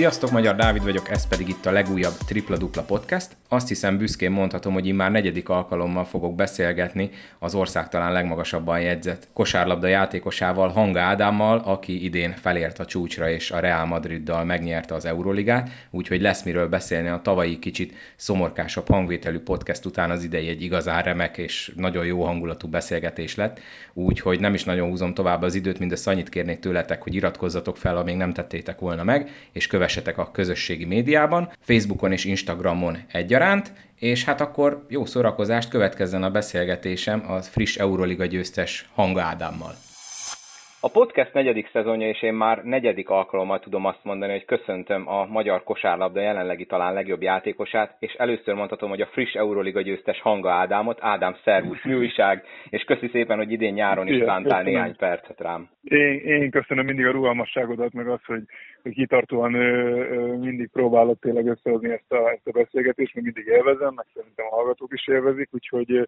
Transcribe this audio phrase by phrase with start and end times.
[0.00, 3.39] Sziasztok, Magyar Dávid vagyok, ez pedig itt a legújabb Tripla Dupla Podcast.
[3.52, 9.28] Azt hiszem büszkén mondhatom, hogy már negyedik alkalommal fogok beszélgetni az ország talán legmagasabban jegyzett
[9.32, 15.04] kosárlabda játékosával, Hanga Ádámmal, aki idén felért a csúcsra és a Real Madriddal megnyerte az
[15.04, 20.62] Euróligát, úgyhogy lesz miről beszélni a tavalyi kicsit szomorkásabb hangvételű podcast után az idei egy
[20.62, 23.60] igazán remek és nagyon jó hangulatú beszélgetés lett,
[23.92, 27.94] úgyhogy nem is nagyon húzom tovább az időt, mindössze annyit kérnék tőletek, hogy iratkozzatok fel,
[27.94, 33.38] ha még nem tettétek volna meg, és kövessetek a közösségi médiában, Facebookon és Instagramon egyaránt,
[33.98, 39.74] és hát akkor jó szórakozást következzen a beszélgetésem a friss Euroliga győztes Hanga Ádámmal.
[40.82, 45.26] A podcast negyedik szezonja, és én már negyedik alkalommal tudom azt mondani, hogy köszöntöm a
[45.26, 50.50] magyar kosárlabda jelenlegi talán legjobb játékosát, és először mondhatom, hogy a friss Euroliga győztes Hanga
[50.50, 50.98] Ádámot.
[51.00, 55.68] Ádám, szervusz, mi újság, és köszi szépen, hogy idén nyáron is szántál néhány percet rám.
[55.82, 58.42] Én, én köszönöm mindig a rugalmasságodat, meg azt, hogy,
[58.82, 63.46] hogy kitartóan ö, ö, mindig próbálod tényleg összehozni ezt a, ezt a beszélgetést, meg mindig
[63.46, 66.06] élvezem, meg szerintem a hallgatók is élvezik, úgyhogy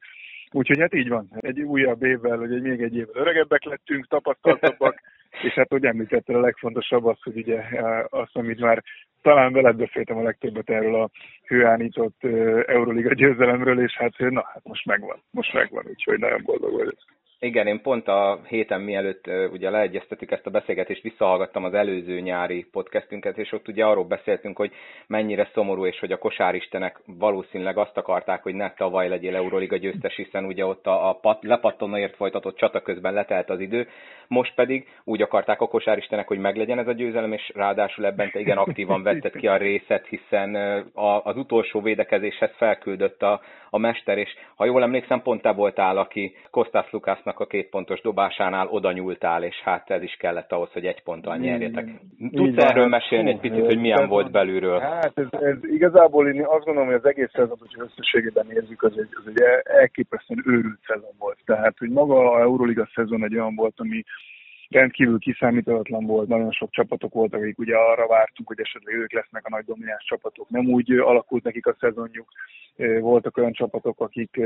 [0.53, 1.28] Úgyhogy hát így van.
[1.41, 5.00] Egy újabb évvel, vagy egy, még egy évvel öregebbek lettünk, tapasztaltabbak,
[5.47, 7.62] és hát hogy említetted, a legfontosabb az, hogy ugye
[8.09, 8.83] azt, amit már
[9.22, 11.11] talán veled beszéltem a legtöbbet erről a
[11.47, 12.25] hőállított
[12.67, 16.98] Euroliga győzelemről, és hát na, hát most megvan, most megvan, úgyhogy nagyon boldog vagyok.
[17.45, 22.67] Igen, én pont a héten mielőtt ugye leegyeztetük ezt a beszélgetést, visszahallgattam az előző nyári
[22.73, 24.73] podcastünket, és ott ugye arról beszéltünk, hogy
[25.07, 30.17] mennyire szomorú, és hogy a kosáristenek valószínűleg azt akarták, hogy ne tavaly legyél Euroliga győztes,
[30.17, 33.89] hiszen ugye ott a, a pat, lepattonóért folytatott csata közben letelt az idő,
[34.29, 38.41] most pedig úgy akarták a kosáristenek, hogy meglegyen ez a győzelem, és ráadásul ebben te
[38.41, 40.55] igen aktívan vetted ki a részet, hiszen
[40.95, 43.41] a, az utolsó védekezéshez felküldött a,
[43.75, 47.69] a mester, és ha jól emlékszem, pont te voltál, aki Kostas Lukásnak Bukarestnak a két
[47.69, 51.88] pontos dobásánál oda nyúltál, és hát ez is kellett ahhoz, hogy egy ponttal nyerjetek.
[52.31, 54.78] Tudsz erről mesélni egy picit, hogy milyen volt belülről?
[54.78, 58.99] Hát ez, ez igazából én azt gondolom, hogy az egész szezon, hogyha összességében nézzük, az
[58.99, 61.39] egy, az egy elképesztően őrült szezon volt.
[61.44, 64.03] Tehát, hogy maga a Euroliga szezon egy olyan volt, ami
[64.72, 69.47] rendkívül kiszámíthatatlan volt, nagyon sok csapatok voltak, akik ugye arra vártunk, hogy esetleg ők lesznek
[69.47, 70.50] a nagy domináns csapatok.
[70.50, 72.28] Nem úgy alakult nekik a szezonjuk,
[73.00, 74.41] voltak olyan csapatok, akik,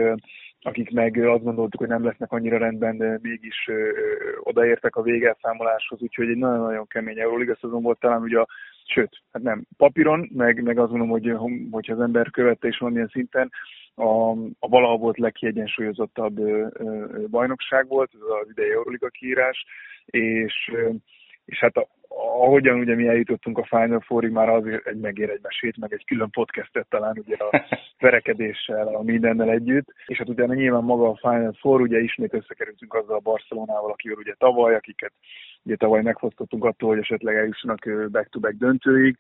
[0.61, 3.71] akik meg azt gondoltuk, hogy nem lesznek annyira rendben, de mégis
[4.43, 8.47] odaértek a végelszámoláshoz, úgyhogy egy nagyon-nagyon kemény Euroliga szezon volt, talán ugye a
[8.85, 11.37] sőt, hát nem, papíron, meg, meg azt mondom, hogy
[11.71, 13.51] hogyha az ember követte is valamilyen szinten,
[13.97, 19.65] a, a valaha volt legkiegyensúlyozottabb ö, ö, bajnokság volt, ez az idei Euroliga kiírás,
[20.07, 20.73] és,
[21.45, 25.41] és hát a, ahogyan ugye mi eljutottunk a Final Fourig, már az egy megér egy
[25.43, 27.65] mesét, meg egy külön podcastet talán ugye a
[27.99, 32.95] verekedéssel, a mindennel együtt, és hát utána nyilván maga a Final Four, ugye ismét összekerültünk
[32.95, 35.13] azzal a Barcelonával, akivel ugye tavaly, akiket
[35.63, 39.17] ugye tavaly megfosztottunk attól, hogy esetleg eljussanak back-to-back döntőig,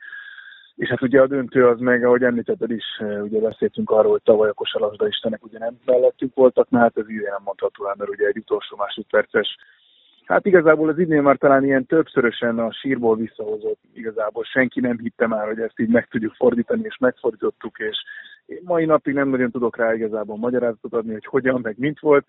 [0.76, 2.84] és hát ugye a döntő az meg, ahogy említetted is,
[3.22, 7.10] ugye beszéltünk arról, hogy tavaly a kosarasda istenek ugye nem mellettünk voltak, mert hát ez
[7.10, 9.56] így nem mondható, mert ugye egy utolsó másodperces
[10.26, 13.78] Hát igazából az idén már talán ilyen többszörösen a sírból visszahozott.
[13.94, 17.96] Igazából senki nem hitte már, hogy ezt így meg tudjuk fordítani, és megfordítottuk, és
[18.46, 22.26] én mai napig nem nagyon tudok rá igazából magyarázatot adni, hogy hogyan, meg mint volt.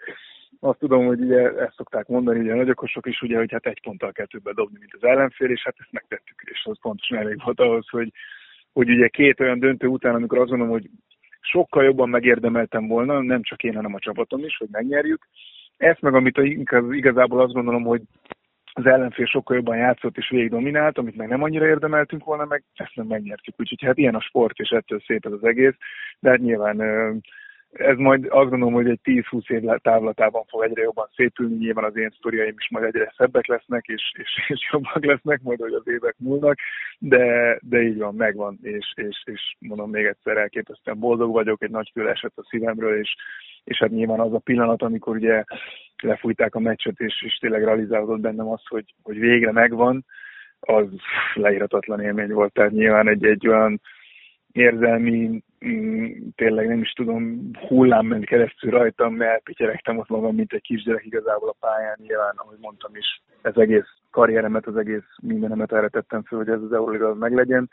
[0.60, 3.82] Azt tudom, hogy ugye ezt szokták mondani, ugye a nagyokosok is, ugye, hogy hát egy
[3.82, 7.42] ponttal kell többet dobni, mint az ellenfél, és hát ezt megtettük, és az pontosan elég
[7.44, 8.12] volt ahhoz, hogy,
[8.74, 10.90] hogy ugye két olyan döntő után, amikor azt mondom, hogy
[11.42, 15.28] sokkal jobban megérdemeltem volna, nem csak én, hanem a csapatom is, hogy megnyerjük,
[15.78, 16.38] ezt meg, amit
[16.92, 18.02] igazából azt gondolom, hogy
[18.74, 22.64] az ellenfél sokkal jobban játszott és végig dominált, amit meg nem annyira érdemeltünk volna, meg
[22.76, 23.60] ezt nem megnyertük.
[23.60, 25.76] Úgyhogy hát ilyen a sport, és ettől szép ez az egész.
[26.20, 26.78] De hát nyilván
[27.72, 31.98] ez majd azt gondolom, hogy egy 10-20 év távlatában fog egyre jobban szépülni, nyilván az
[31.98, 35.88] én sztoriaim is majd egyre szebbek lesznek, és, és, és jobbak lesznek, majd hogy az
[35.88, 36.58] évek múlnak,
[37.00, 41.72] de, de így van, megvan, és, és, és mondom még egyszer, elképesztően boldog vagyok, egy
[41.72, 43.16] nagy fül esett a szívemről, és,
[43.64, 45.44] és hát nyilván az a pillanat, amikor ugye
[46.04, 50.06] lefújták a meccset, és, és tényleg realizálódott bennem az, hogy, hogy végre megvan,
[50.60, 50.88] az
[51.34, 53.82] leírhatatlan élmény volt, tehát nyilván egy, egy olyan
[54.52, 55.44] érzelmi,
[56.36, 61.06] tényleg nem is tudom, hullám ment keresztül rajtam, mert elpityeregtem ott magam, mint egy kisgyerek
[61.06, 66.24] igazából a pályán, nyilván, ahogy mondtam is, ez egész karrieremet, az egész mindenemet erre tettem
[66.24, 67.70] fel, hogy ez az Euroliga meglegyen,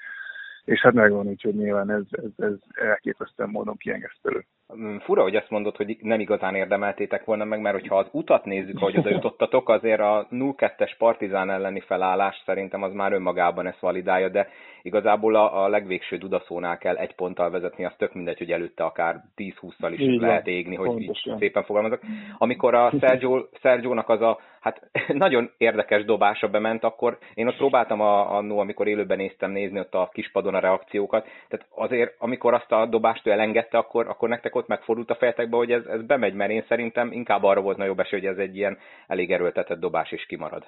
[0.65, 4.45] és hát megvan, úgyhogy nyilván ez, ez, ez elképesztően módon kiengesztelő.
[4.73, 8.45] Mm, fura, hogy azt mondod, hogy nem igazán érdemeltétek volna meg, mert hogyha az utat
[8.45, 13.81] nézzük, ahogy oda jutottatok, azért a 0-2-es partizán elleni felállás szerintem az már önmagában ezt
[13.81, 14.49] validálja, de
[14.83, 19.25] igazából a, a legvégső dudaszónál kell egy ponttal vezetni, az tök mindegy, hogy előtte akár
[19.37, 22.01] 10-20-szal is így lehet égni, hogy így szépen fogalmazok.
[22.39, 24.91] Amikor a Sergio, Sergio-nak az a hát
[25.25, 29.95] nagyon érdekes dobása bement, akkor én ott próbáltam a, annó, amikor élőben néztem nézni ott
[29.95, 34.54] a kispadon a reakciókat, tehát azért, amikor azt a dobást ő elengedte, akkor, akkor nektek
[34.55, 38.01] ott megfordult a fejetekbe, hogy ez, ez bemegy, mert én szerintem inkább arra volt nagyobb
[38.01, 40.65] esély, hogy ez egy ilyen elég erőltetett dobás is kimarad.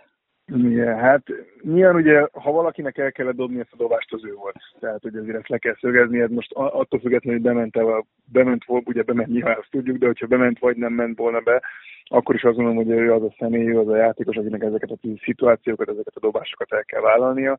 [0.55, 1.23] Igen, hát
[1.63, 4.57] nyilván ugye, ha valakinek el kellett dobni ezt a dobást, az ő volt.
[4.81, 8.65] Tehát, hogy ezért ezt le kell szögezni, ez most attól függetlenül, hogy bement, -e, bement
[8.65, 11.63] volt, ugye bement nyilván azt tudjuk, de hogyha bement vagy nem ment volna be,
[12.05, 14.91] akkor is azt gondolom, hogy ő az a személy, ő az a játékos, akinek ezeket
[14.91, 17.59] a szituációkat, ezeket a dobásokat el kell vállalnia.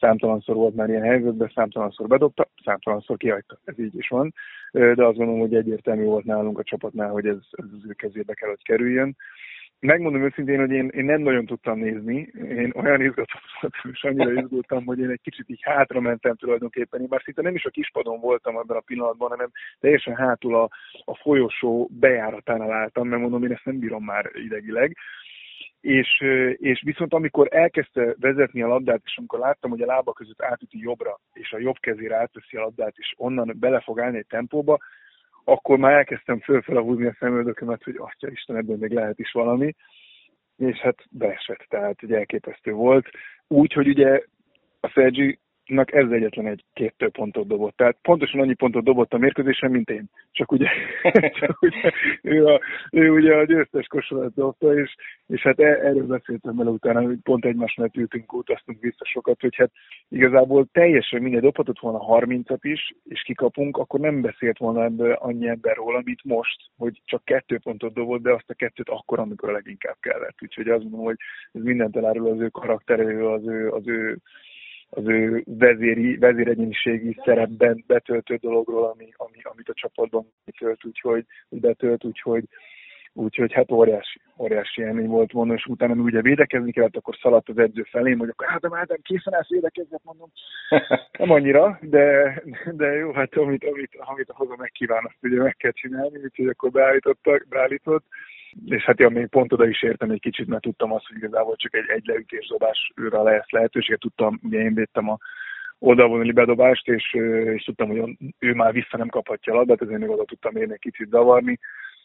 [0.00, 3.58] Számtalanszor volt már ilyen helyzetben, számtalanszor bedobta, számtalanszor kihagyta.
[3.64, 4.34] Ez így is van.
[4.70, 8.34] De azt gondolom, hogy egyértelmű volt nálunk a csapatnál, hogy ez, ez az ő kezébe
[8.34, 9.16] kell, hogy kerüljön
[9.80, 12.30] megmondom őszintén, hogy én, én nem nagyon tudtam nézni.
[12.34, 17.00] Én olyan izgatott voltam, és annyira izgultam, hogy én egy kicsit így hátra mentem tulajdonképpen.
[17.00, 19.50] Én már szinte nem is a kispadon voltam abban a pillanatban, hanem
[19.80, 20.68] teljesen hátul a,
[21.04, 24.96] a folyosó bejáratánál álltam, mert mondom, én ezt nem bírom már idegileg.
[25.86, 26.20] És,
[26.56, 30.78] és viszont amikor elkezdte vezetni a labdát, és amikor láttam, hogy a lába között átüti
[30.78, 34.78] jobbra, és a jobb kezére átveszi a labdát, és onnan bele fog állni egy tempóba,
[35.44, 39.74] akkor már elkezdtem fölfele húzni a szemöldökömet, hogy atya Isten, ebből még lehet is valami,
[40.56, 43.08] és hát beesett, tehát ugye elképesztő volt.
[43.46, 44.22] Úgy, hogy ugye
[44.80, 47.76] a Sergi nak ez egyetlen egy két több pontot dobott.
[47.76, 50.04] Tehát pontosan annyi pontot dobott a mérkőzésen, mint én.
[50.30, 50.68] Csak ugye,
[51.40, 51.90] csak ugye
[52.22, 52.60] ő, a,
[52.90, 54.94] ő ugye a győztes kosarat dobta, és,
[55.26, 59.40] és hát e, erről beszéltem vele utána, hogy pont egymás mellett ültünk, utaztunk vissza sokat,
[59.40, 59.70] hogy hát
[60.08, 65.48] igazából teljesen minden dobhatott volna 30-at is, és kikapunk, akkor nem beszélt volna ebből annyi
[65.48, 69.48] ember róla, mint most, hogy csak kettő pontot dobott, de azt a kettőt akkor, amikor
[69.48, 70.42] a leginkább kellett.
[70.42, 71.16] Úgyhogy azt mondom, hogy
[71.52, 74.18] ez mindent elárul az ő karakterő, az ő, az ő
[74.90, 82.04] az ő vezéri, vezéregyéniségi szerepben betöltő dologról, ami, ami, amit a csapatban betölt, úgyhogy, betölt,
[82.04, 82.44] úgyhogy,
[83.12, 87.48] úgyhogy hát óriási, óriási élmény volt volna, és utána mi ugye védekezni kellett, akkor szaladt
[87.48, 90.30] az edző felé, hogy akkor Ádám, Ádám, készen állsz védekezni, mondom.
[91.18, 92.34] Nem annyira, de,
[92.72, 96.48] de jó, hát amit, amit, amit a haza megkíván, azt ugye meg kell csinálni, úgyhogy
[96.48, 98.04] akkor beállítottak, beállított
[98.64, 101.56] és hát ja, még pont oda is értem egy kicsit, mert tudtam azt, hogy igazából
[101.56, 102.52] csak egy, egy leütés
[102.94, 105.18] őre lesz lehetőséget, tudtam, ugye én védtem a
[105.78, 107.14] oldalvonali bedobást, és,
[107.54, 110.72] és tudtam, hogy ő már vissza nem kaphatja a labdát, ezért még oda tudtam érni
[110.72, 111.58] egy kicsit zavarni,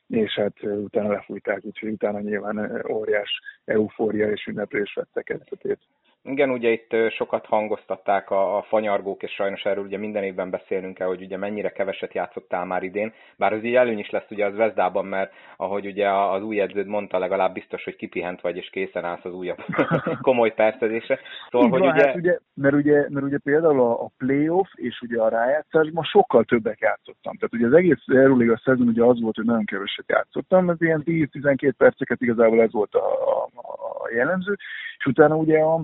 [0.07, 5.79] és hát utána lefújták, úgyhogy utána nyilván óriás eufória és ünneplés vette kezdetét.
[6.23, 10.93] Igen, ugye itt sokat hangoztatták a, a fanyargók, és sajnos erről ugye minden évben beszélnünk
[10.93, 14.45] kell, hogy ugye mennyire keveset játszottál már idén, bár az így előny is lesz ugye
[14.45, 18.69] az Vezdában, mert ahogy ugye az új edződ mondta, legalább biztos, hogy kipihent vagy, és
[18.69, 19.57] készen állsz az újabb
[20.21, 21.19] komoly percedésre.
[21.49, 22.05] Szóval, hogy van, ugye...
[22.05, 23.05] Hát ugye, mert ugye...
[23.09, 27.35] Mert ugye például a, a playoff és ugye a rájátszásban sokkal többek játszottam.
[27.35, 31.03] Tehát ugye az egész Euróliga szezon ugye az volt, hogy nagyon keveset játszottam, ez ilyen
[31.05, 34.57] 10-12 perceket igazából ez volt a, a, a jellemző,
[34.97, 35.81] és utána ugye a,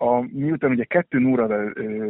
[0.00, 1.46] a, miután ugye 2 0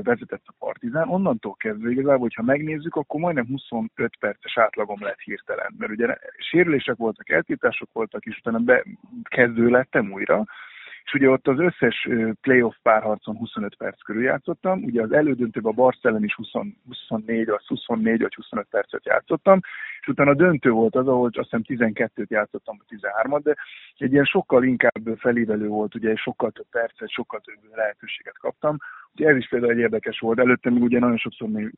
[0.03, 5.75] vezetett a Partizán, onnantól kezdve igazából, hogyha megnézzük, akkor majdnem 25 perces átlagom lett hirtelen,
[5.79, 6.17] mert ugye
[6.51, 8.85] sérülések voltak, eltiltások voltak, és utána be,
[9.23, 10.45] kezdő lettem újra,
[11.09, 12.09] és ugye ott az összes
[12.41, 16.51] playoff párharcon 25 perc körül játszottam, ugye az elődöntőben a Barcelon is 20,
[16.87, 19.61] 24, vagy 24 vagy 25 percet játszottam,
[20.01, 23.55] és utána a döntő volt az, ahol azt hiszem 12-t játszottam, vagy 13-at, de
[23.97, 28.77] egy ilyen sokkal inkább felívelő volt, ugye sokkal több percet, sokkal több lehetőséget kaptam,
[29.13, 30.39] Úgyhogy ez is például egy érdekes volt.
[30.39, 31.71] Előtte még ugye nagyon sokszor még,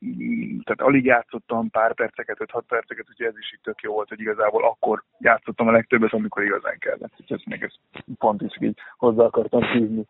[0.63, 4.19] tehát alig játszottam pár perceket, 5-6 perceket, úgyhogy ez is így tök jó volt, hogy
[4.19, 7.13] igazából akkor játszottam a legtöbbet, amikor igazán kellett.
[7.19, 7.79] Úgyhogy ezt még ezt
[8.17, 10.05] pont is így hozzá akartam hívni.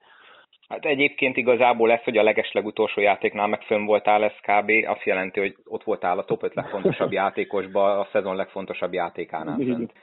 [0.71, 4.71] Hát egyébként igazából lesz, hogy a legeslegutolsó játéknál meg fönn voltál, ez kb.
[4.87, 9.57] azt jelenti, hogy ott voltál a top 5 legfontosabb játékosba, a szezon legfontosabb játékánál.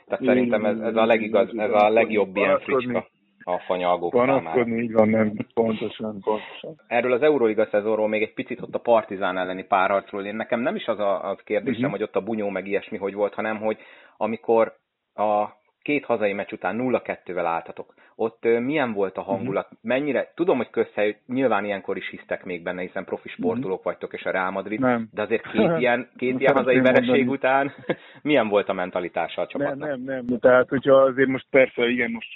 [0.07, 3.07] Tehát szerintem ez, ez a legigaz, ez a legjobb ilyen fricska
[3.49, 6.81] a fanyalgók Panaszkodni, így van, nem, pontosan, pontosan.
[6.87, 10.25] Erről az Euróliga szezonról még egy picit ott a Partizán elleni párharcról.
[10.25, 11.91] Én nekem nem is az a az kérdésem, uh-huh.
[11.91, 13.79] hogy ott a bunyó meg ilyesmi hogy volt, hanem hogy
[14.17, 14.77] amikor
[15.15, 15.47] a
[15.83, 17.95] két hazai meccs után 0-2-vel álltatok.
[18.21, 19.65] Ott milyen volt a hangulat?
[19.65, 19.79] Uh-huh.
[19.83, 23.37] Mennyire, tudom, hogy közhely, nyilván ilyenkor is hisztek még benne, hiszen profi mhm.
[23.37, 23.85] sportolók uh-huh.
[23.85, 25.09] vagytok, és a Real Madrid, nem.
[25.13, 27.73] de azért két ilyen, két ilyen hazai vereség után
[28.29, 29.89] milyen volt a mentalitása a csapatnak?
[29.89, 30.39] Nem, nem, nem.
[30.39, 32.29] Tehát, hogyha azért most persze, igen, most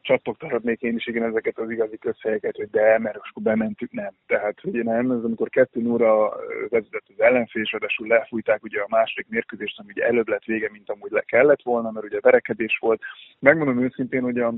[0.00, 4.12] csattogtatnék én is igen ezeket az igazi közhelyeket, hogy de, mert akkor bementük, nem.
[4.26, 6.28] Tehát, hogy nem, ez amikor kettő óra
[6.68, 10.68] vezetett az ellenfél, és ráadásul lefújták ugye a második mérkőzést, ami ugye előbb lett vége,
[10.72, 13.02] mint amúgy le kellett volna, mert ugye verekedés volt.
[13.38, 14.54] Megmondom őszintén, hogy a,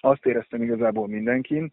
[0.00, 1.70] azt éreztem igazából mindenkin,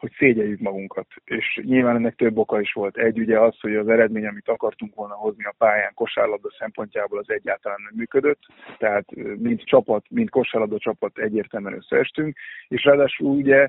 [0.00, 1.06] hogy szégyeljük magunkat.
[1.24, 2.96] És nyilván ennek több oka is volt.
[2.96, 7.30] Egy ugye az, hogy az eredmény, amit akartunk volna hozni a pályán kosárlabda szempontjából, az
[7.30, 8.40] egyáltalán nem működött.
[8.78, 12.36] Tehát mint csapat, mint kosárlabda csapat egyértelműen összeestünk.
[12.68, 13.68] És ráadásul ugye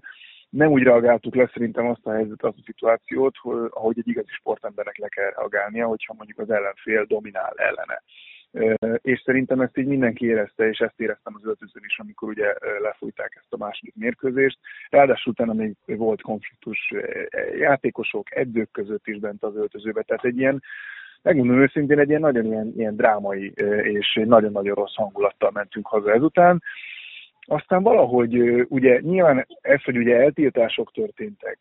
[0.49, 4.31] nem úgy reagáltuk le szerintem azt a helyzetet, azt a szituációt, hogy, ahogy egy igazi
[4.31, 8.03] sportembernek le kell reagálnia, hogyha mondjuk az ellenfél dominál ellene.
[9.01, 13.37] És szerintem ezt így mindenki érezte, és ezt éreztem az öltözőn is, amikor ugye lefújták
[13.39, 14.59] ezt a második mérkőzést.
[14.89, 16.93] Ráadásul utána még volt konfliktus
[17.59, 20.63] játékosok, edzők között is bent az öltözőbe, tehát egy ilyen
[21.21, 26.63] megmondom őszintén, egy ilyen nagyon ilyen, ilyen drámai és nagyon-nagyon rossz hangulattal mentünk haza ezután.
[27.45, 31.57] Aztán valahogy ugye nyilván ez, hogy ugye eltiltások történtek,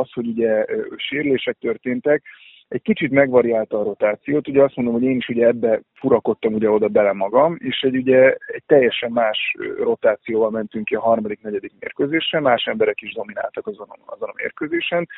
[0.00, 0.64] az, hogy ugye
[0.96, 2.22] sérülések történtek,
[2.70, 6.70] egy kicsit megvariálta a rotációt, ugye azt mondom, hogy én is ugye ebbe furakodtam ugye
[6.70, 11.72] oda bele magam, és egy ugye egy teljesen más rotációval mentünk ki a harmadik, negyedik
[11.80, 15.08] mérkőzésre, más emberek is domináltak azon, azon a mérkőzésen,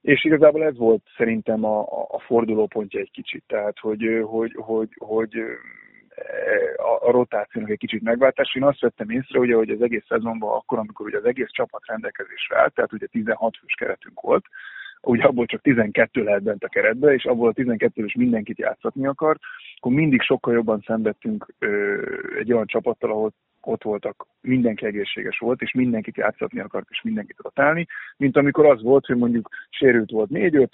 [0.00, 5.32] és igazából ez volt szerintem a, a fordulópontja egy kicsit, tehát hogy, hogy, hogy, hogy
[6.76, 8.54] a, a rotációnak egy kicsit megváltás.
[8.54, 11.86] Én azt vettem észre, ugye, hogy az egész szezonban akkor, amikor ugye az egész csapat
[11.86, 14.44] rendelkezésre állt, tehát ugye 16 fős keretünk volt,
[15.04, 19.06] ugye abból csak 12 lehet bent a keretbe, és abból a 12 is mindenkit játszatni
[19.06, 19.40] akart,
[19.76, 21.96] akkor mindig sokkal jobban szenvedtünk ö,
[22.38, 27.38] egy olyan csapattal, ahol ott voltak, mindenki egészséges volt, és mindenkit játszatni akart, és mindenkit
[27.42, 30.68] rotálni, mint amikor az volt, hogy mondjuk sérült volt 4-5,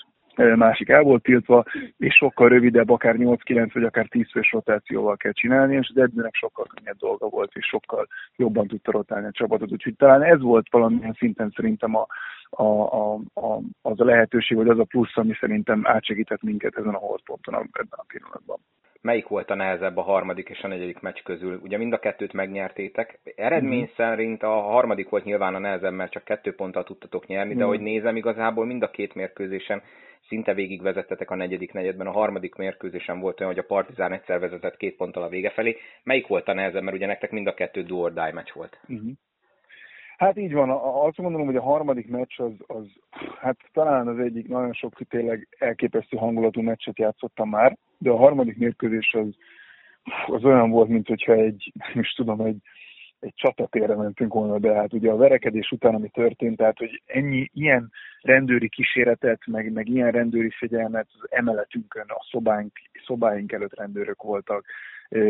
[0.57, 1.65] másik el volt tiltva,
[1.97, 6.35] és sokkal rövidebb, akár 8-9 vagy akár 10 fős rotációval kell csinálni, és az edzőnek
[6.35, 8.07] sokkal könnyebb dolga volt, és sokkal
[8.37, 9.73] jobban tudta rotálni a csapatot.
[9.73, 12.07] Úgyhogy talán ez volt valamilyen szinten szerintem a,
[12.51, 16.95] a, a, a, az a lehetőség, vagy az a plusz, ami szerintem átsegített minket ezen
[16.95, 18.59] a holdponton ebben a pillanatban
[19.01, 21.61] melyik volt a nehezebb a harmadik és a negyedik meccs közül?
[21.63, 23.21] Ugye mind a kettőt megnyertétek.
[23.37, 23.95] Eredmény mm.
[23.97, 27.59] szerint a harmadik volt nyilván a nehezebb, mert csak kettő ponttal tudtatok nyerni, mm.
[27.59, 29.83] de hogy nézem, igazából mind a két mérkőzésen
[30.29, 32.07] szinte végig vezettetek a negyedik negyedben.
[32.07, 35.77] A harmadik mérkőzésen volt olyan, hogy a Partizán egyszer vezetett két ponttal a vége felé.
[36.03, 38.81] Melyik volt a nehezebb, mert ugye nektek mind a kettő do or die meccs volt?
[38.93, 39.11] Mm.
[40.21, 40.71] Hát így van,
[41.07, 42.85] azt gondolom, hogy a harmadik meccs az, az
[43.41, 48.57] hát talán az egyik nagyon sok tényleg elképesztő hangulatú meccset játszottam már, de a harmadik
[48.57, 49.35] mérkőzés az,
[50.27, 52.57] az olyan volt, mint hogyha egy, nem is tudom, egy,
[53.21, 54.75] egy csatatérre mentünk volna be.
[54.75, 57.91] Hát ugye a verekedés után, ami történt, tehát hogy ennyi, ilyen
[58.23, 62.73] rendőri kíséretet, meg, meg ilyen rendőri figyelmet az emeletünkön, a szobánk,
[63.07, 64.65] szobáink előtt rendőrök voltak,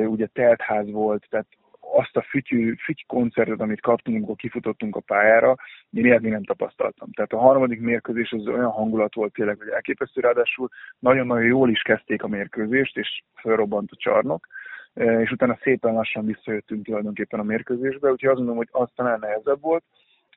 [0.06, 1.46] ugye teltház volt, tehát
[1.80, 5.56] azt a fütyű, füty koncertet, amit kaptunk, amikor kifutottunk a pályára,
[5.90, 7.10] én ilyet még nem tapasztaltam.
[7.12, 10.68] Tehát a harmadik mérkőzés az olyan hangulat volt tényleg, hogy elképesztő, ráadásul
[10.98, 14.46] nagyon-nagyon jól is kezdték a mérkőzést, és felrobbant a csarnok,
[14.94, 19.18] e, és utána szépen lassan visszajöttünk tulajdonképpen a mérkőzésbe, úgyhogy azt mondom, hogy az talán
[19.20, 19.84] nehezebb volt.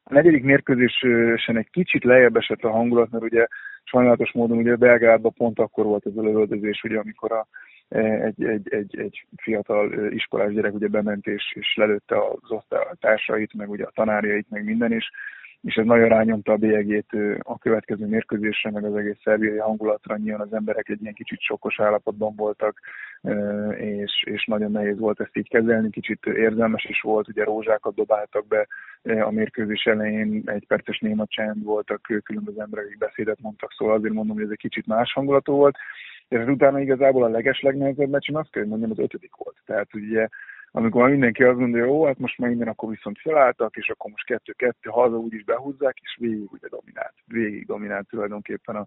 [0.03, 3.47] A negyedik mérkőzésen egy kicsit lejjebb esett a hangulat, mert ugye
[3.83, 7.47] sajnálatos módon ugye Belgrádban pont akkor volt ez a lövöldözés, ugye amikor a
[7.89, 13.69] egy, egy, egy, egy fiatal iskolás gyerek ugye bement és, és lelőtte az osztálytársait, meg
[13.69, 15.09] ugye a tanárjait, meg minden is,
[15.63, 17.09] és ez nagyon rányomta a bélyegét
[17.39, 20.17] a következő mérkőzésre, meg az egész szerbiai hangulatra.
[20.17, 22.79] Nyilván az emberek egy ilyen kicsit sokkos állapotban voltak,
[23.77, 28.47] és, és nagyon nehéz volt ezt így kezelni, kicsit érzelmes is volt, ugye rózsákat dobáltak
[28.47, 28.67] be
[29.21, 34.35] a mérkőzés elején, egy perces néma csend voltak, különböző emberek, beszédet mondtak, szóval azért mondom,
[34.35, 35.77] hogy ez egy kicsit más hangulatú volt,
[36.39, 39.57] és utána igazából a leges legnehezebb meccsen azt kell, hogy mondjam, az ötödik volt.
[39.65, 40.27] Tehát ugye
[40.75, 44.25] amikor mindenki azt hogy jó, hát most már minden akkor viszont felálltak, és akkor most
[44.25, 48.85] kettő-kettő, haza úgyis behúzzák, és végig ugye dominált, végig dominált tulajdonképpen a,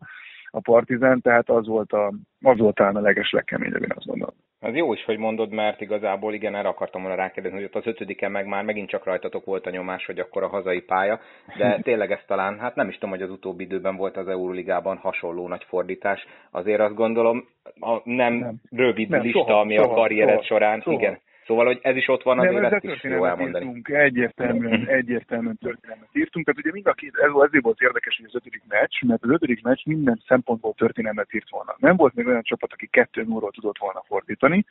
[0.50, 2.12] a partizán, tehát az volt, a,
[2.42, 4.30] az volt a leges legkeményebb, én azt mondom.
[4.66, 7.86] Az jó is, hogy mondod, mert igazából igen, erre akartam volna rákérdezni, hogy ott az
[7.86, 11.20] ötödiken meg már megint csak rajtatok volt a nyomás, hogy akkor a hazai pálya,
[11.56, 14.96] de tényleg ez talán, hát nem is tudom, hogy az utóbbi időben volt az Euróligában
[14.96, 16.26] hasonló nagy fordítás.
[16.50, 17.48] Azért azt gondolom,
[17.80, 20.96] a nem, nem rövid nem, lista, soha, ami soha, a karriered soha, során, soha.
[20.96, 23.64] igen, Szóval, hogy ez is ott van, azért ezt is jó elmondani.
[23.64, 26.44] Írtunk, egyértelműen, egyértelműen történelmet írtunk.
[26.44, 29.30] Tehát ugye mind a két, ez ezért volt érdekes, hogy az ötödik meccs, mert az
[29.30, 31.76] ötödik meccs minden szempontból történelmet írt volna.
[31.78, 34.64] Nem volt még olyan csapat, aki kettő óról tudott volna fordítani,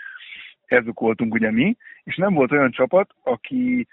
[0.65, 3.87] ezek voltunk ugye mi, és nem volt olyan csapat, aki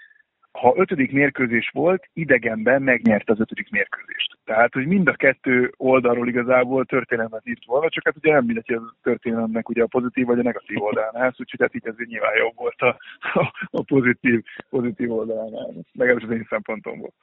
[0.59, 4.37] ha ötödik mérkőzés volt, idegenben megnyerte az ötödik mérkőzést.
[4.45, 8.67] Tehát, hogy mind a kettő oldalról igazából történelmet írt volna, csak hát ugye nem mindegy,
[8.67, 12.35] hogy a történelemnek ugye a pozitív vagy a negatív oldalán úgyhogy hát így azért nyilván
[12.35, 12.97] jobb volt a,
[13.33, 15.51] a, a pozitív, pozitív oldalán
[15.93, 17.13] legalábbis az én szempontomból.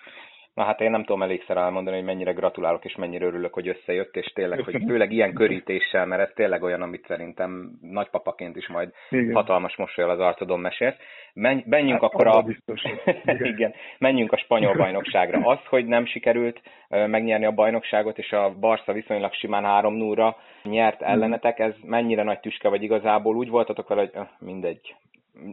[0.61, 4.17] Na hát én nem tudom elégszer elmondani, hogy mennyire gratulálok és mennyire örülök, hogy összejött,
[4.17, 8.93] és tényleg, hogy főleg ilyen körítéssel, mert ez tényleg olyan, amit szerintem nagypapaként is majd
[9.11, 9.35] Igen.
[9.35, 10.97] hatalmas mosolyal az arcodon mesélsz.
[11.35, 12.43] Menj, menjünk hát, akkor a...
[12.43, 13.45] Biztos, Igen.
[13.45, 13.75] Igen.
[13.99, 15.39] Menjünk a spanyol bajnokságra.
[15.39, 21.03] Az, hogy nem sikerült megnyerni a bajnokságot, és a Barca viszonylag simán 3 0 nyert
[21.03, 24.95] ellenetek, ez mennyire nagy tüske, vagy igazából úgy voltatok vele, hogy mindegy,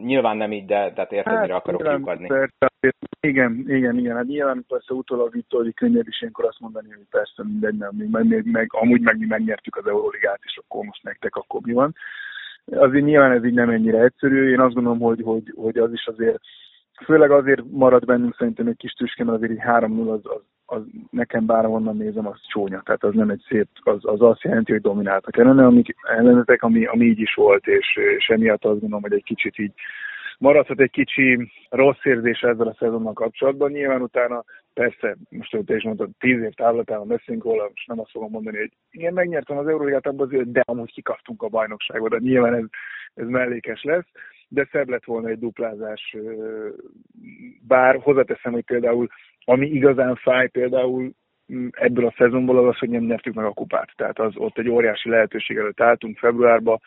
[0.02, 2.26] Nyilván nem így, de tehát érted, hát, mire akarok lyukadni.
[2.26, 4.16] Persze, igen, igen, igen.
[4.16, 8.26] Hát nyilván persze utólag Vittori könnyebb is ilyenkor azt mondani, hogy persze mindegy, nem, meg,
[8.26, 11.94] még, meg, amúgy meg mi megnyertük az Euróligát, és akkor most nektek akkor mi van.
[12.70, 14.50] Azért nyilván ez így nem ennyire egyszerű.
[14.50, 16.38] Én azt gondolom, hogy, hogy, hogy az is azért
[17.04, 20.82] főleg azért marad bennünk szerintem egy kis tüske, mert azért egy 3-0 az, az, az
[21.10, 22.82] nekem bárhonnan nézem, az csúnya.
[22.84, 26.84] Tehát az nem egy szép, az, az azt jelenti, hogy domináltak ellene, amik, ellenetek, ami,
[26.84, 29.72] ami így is volt, és, és emiatt azt gondolom, hogy egy kicsit így
[30.38, 33.70] maradhat egy kicsi rossz érzés ezzel a szezonnal kapcsolatban.
[33.70, 34.44] Nyilván utána
[34.74, 38.58] persze, most te is mondtad, tíz év távlatában beszélünk róla, most nem azt fogom mondani,
[38.58, 42.64] hogy igen, megnyertem az Euróligát abban azért, de amúgy kikaptunk a bajnokságot, de nyilván ez,
[43.14, 44.06] ez mellékes lesz
[44.48, 46.16] de szebb lett volna egy duplázás,
[47.66, 49.08] bár hozzáteszem, hogy például
[49.48, 51.10] ami igazán fáj például
[51.52, 53.90] mm, ebből a szezonból az az, hogy nem nyertük meg a kupát.
[53.96, 56.80] Tehát az ott egy óriási lehetőség előtt álltunk februárba,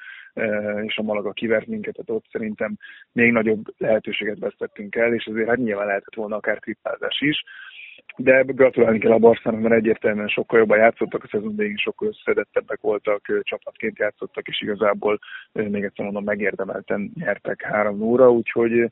[0.85, 2.77] és a Malaga kivert minket, tehát ott szerintem
[3.11, 7.43] még nagyobb lehetőséget vesztettünk el, és azért hát nyilván lehetett volna akár tripázás is
[8.15, 12.81] de gratulálni kell a Barszának, mert egyértelműen sokkal jobban játszottak, a szezon végén sokkal összedettebbek
[12.81, 15.19] voltak, csapatként játszottak, és igazából
[15.51, 18.89] még egyszer mondom, megérdemelten nyertek három óra, úgyhogy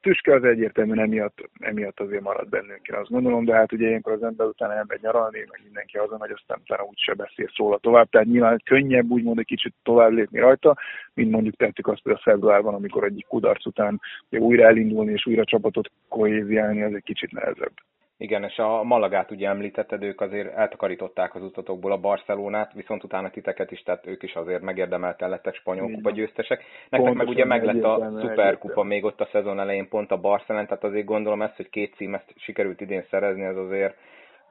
[0.00, 4.12] tüske az egyértelműen emiatt, emiatt azért marad bennünk, én azt gondolom, de hát ugye ilyenkor
[4.12, 8.26] az ember utána elmegy nyaralni, meg mindenki hogy aztán utána úgyse beszél szóla tovább, tehát
[8.26, 10.76] nyilván könnyebb úgymond egy kicsit tovább lépni rajta,
[11.14, 15.90] mint mondjuk tettük azt például februárban, amikor egyik kudarc után újra elindulni és újra csapatot
[16.08, 17.72] kohéziálni, az egy kicsit nehezebb.
[18.20, 23.30] Igen, és a Malagát ugye említetted, ők azért eltakarították az utatokból a Barcelonát, viszont utána
[23.30, 26.58] titeket is, tehát ők is azért megérdemelten lettek spanyol kupa győztesek.
[26.58, 30.20] Nektek Pontosan meg ugye meg lett a szuperkupa még ott a szezon elején pont a
[30.20, 33.96] Barcelona, tehát azért gondolom ezt, hogy két címet sikerült idén szerezni, az azért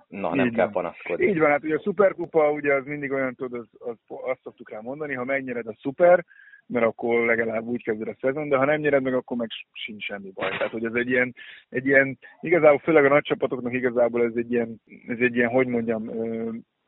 [0.08, 1.26] Na, nem Így kell panaszkodni.
[1.26, 4.70] Így van, hát ugye a szuperkupa, ugye az mindig olyan, tudod, az, az, azt szoktuk
[4.70, 6.26] rá mondani, ha megnyered a szuper,
[6.70, 10.04] mert akkor legalább úgy kezded a szezon, de ha nem nyered meg, akkor meg sincs
[10.04, 10.50] semmi baj.
[10.50, 11.36] Tehát, hogy ez egy ilyen,
[11.70, 15.68] egy ilyen igazából főleg a nagy csapatoknak igazából ez egy ilyen, ez egy ilyen hogy
[15.68, 16.10] mondjam,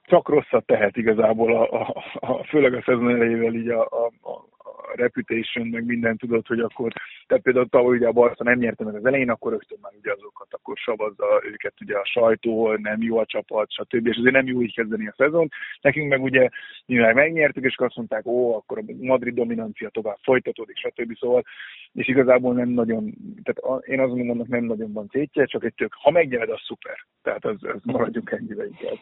[0.01, 4.11] csak rosszat tehet igazából, a, a, a, főleg a szezon elejével így a, a,
[4.95, 6.91] reputation, meg minden tudod, hogy akkor,
[7.27, 10.11] tehát például tavaly ugye a Barca nem nyerte meg az elején, akkor rögtön már ugye
[10.11, 14.07] azokat, akkor savazza őket ugye a sajtó, nem jó a csapat, stb.
[14.07, 15.49] És azért nem jó így kezdeni a szezon.
[15.81, 16.49] Nekünk meg ugye
[16.85, 21.17] nyilván megnyertük, és azt mondták, ó, akkor a Madrid dominancia tovább folytatódik, stb.
[21.17, 21.43] Szóval,
[21.93, 23.13] és igazából nem nagyon,
[23.43, 27.05] tehát én azt mondom, nem nagyon van tétje, csak egy tök, ha megnyered, az szuper.
[27.21, 28.97] Tehát az, az maradjunk ennyire inkább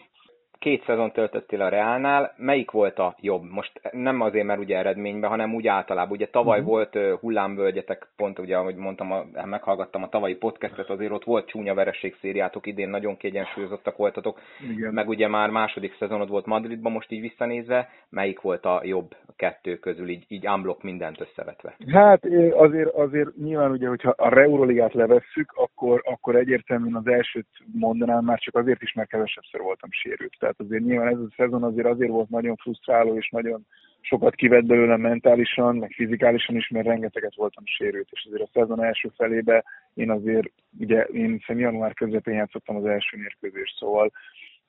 [0.60, 3.44] két szezon töltöttél a Reálnál, melyik volt a jobb?
[3.52, 6.12] Most nem azért, mert ugye eredményben, hanem úgy általában.
[6.12, 6.74] Ugye tavaly uh-huh.
[6.74, 11.48] volt uh, hullámvölgyetek, pont ugye, ahogy mondtam, a, meghallgattam a tavalyi podcastet, azért ott volt
[11.48, 14.40] csúnya vereségszériátok, idén nagyon kiegyensúlyozottak voltatok,
[14.72, 14.94] Igen.
[14.94, 19.34] meg ugye már második szezonod volt Madridban, most így visszanézve, melyik volt a jobb a
[19.36, 21.76] kettő közül, így, így unblock mindent összevetve?
[21.92, 28.24] Hát azért, azért nyilván ugye, hogyha a Euroligát levesszük, akkor, akkor egyértelműen az elsőt mondanám
[28.24, 30.49] már csak azért is, mert kevesebbszer voltam sérült.
[30.50, 33.66] Tehát azért nyilván ez a szezon azért azért volt nagyon frusztráló, és nagyon
[34.02, 38.84] sokat kivett belőlem mentálisan, meg fizikálisan is, mert rengeteget voltam sérült, és azért a szezon
[38.84, 44.12] első felébe én azért, ugye én hiszem január közepén játszottam az első mérkőzést, szóval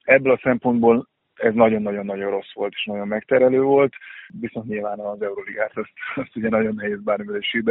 [0.05, 3.93] ebből a szempontból ez nagyon-nagyon-nagyon rossz volt, és nagyon megterelő volt,
[4.41, 7.63] viszont nyilván az Euroligát azt, azt ugye nagyon nehéz bármivel is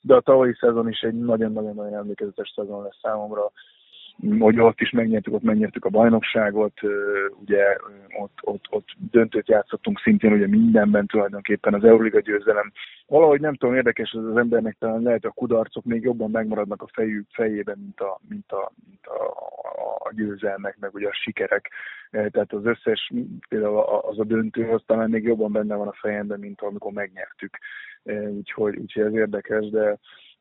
[0.00, 3.52] de a tavalyi szezon is egy nagyon-nagyon-nagyon emlékezetes szezon lesz számomra,
[4.38, 6.80] hogy ott is megnyertük, ott megnyertük a bajnokságot,
[7.40, 7.76] ugye
[8.18, 12.72] ott, ott, ott döntőt játszottunk szintén ugye mindenben tulajdonképpen az Euroliga győzelem.
[13.06, 16.90] Valahogy nem tudom, érdekes ez az embernek talán lehet a kudarcok még jobban megmaradnak a
[16.92, 19.24] fejű, fejében, mint a, mint a, mint a,
[19.98, 21.70] a győzelmek, meg ugye a sikerek.
[22.10, 23.12] Tehát az összes,
[23.48, 27.58] például az a döntő, az talán még jobban benne van a fejemben, mint amikor megnyertük.
[28.28, 29.98] Úgyhogy, úgyhogy ez érdekes, de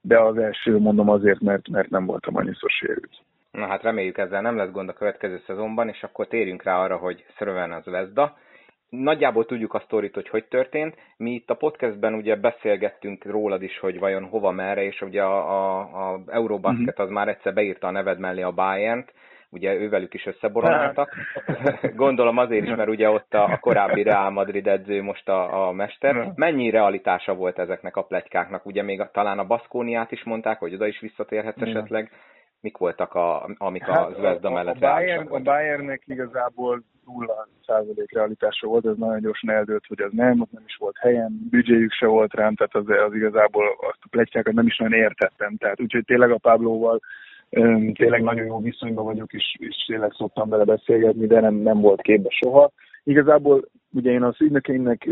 [0.08, 3.24] de az első mondom azért, mert, mert nem voltam annyiszor sérült.
[3.56, 6.98] Na hát reméljük ezzel nem lesz gond a következő szezonban, és akkor térjünk rá arra,
[6.98, 8.38] hogy Szröven az Vezda.
[8.90, 10.96] Nagyjából tudjuk a sztorit, hogy hogy történt.
[11.18, 15.38] Mi itt a podcastben ugye beszélgettünk rólad is, hogy vajon hova merre, és ugye a,
[15.38, 19.14] a, a Eurobasket az már egyszer beírta a neved mellé a Bayern-t,
[19.50, 21.16] ugye ővelük is összeboronáltak.
[21.96, 25.72] Gondolom azért is, mert ugye ott a, a korábbi Real Madrid edző most a, a
[25.72, 26.32] mester.
[26.36, 28.66] Mennyi realitása volt ezeknek a pletykáknak?
[28.66, 32.12] Ugye még a, talán a Baszkóniát is mondták, hogy oda is visszatérhetsz esetleg
[32.62, 37.48] mik voltak, a, amik hát a Zvezda mellett a, a, Bayern, a Bayernnek igazából nulla
[37.66, 41.48] százalék realitása volt, ez nagyon gyorsan eldőlt, hogy az nem, ott nem is volt helyen,
[41.50, 45.58] büdzséjük se volt rám, tehát az, az igazából azt a pletyákat nem is nagyon értettem,
[45.58, 47.00] tehát úgyhogy tényleg a Páblóval
[47.94, 52.02] tényleg nagyon jó viszonyban vagyok, és, és tényleg szoktam vele beszélgetni, de nem, nem volt
[52.02, 52.72] képbe soha.
[53.04, 55.10] Igazából ugye én az ügynökeimnek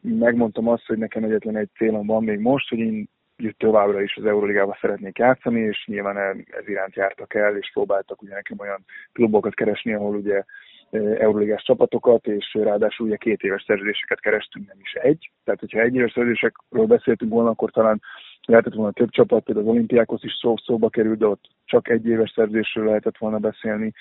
[0.00, 3.08] megmondtam azt, hogy nekem egyetlen egy célom van még most, hogy én
[3.56, 6.16] továbbra is az Euróligába szeretnék játszani, és nyilván
[6.50, 10.42] ez iránt jártak el, és próbáltak ugye nekem olyan klubokat keresni, ahol ugye
[11.18, 15.30] Euróligás csapatokat, és ráadásul ugye két éves szerződéseket kerestünk, nem is egy.
[15.44, 18.00] Tehát, hogyha egy éves szerződésekről beszéltünk volna, akkor talán
[18.46, 22.06] lehetett volna több csapat, például az olimpiákhoz is szó, szóba került, de ott csak egy
[22.06, 23.92] éves szerződésről lehetett volna beszélni.